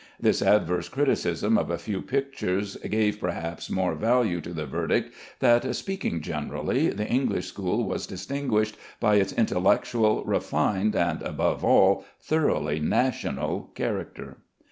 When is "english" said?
7.07-7.45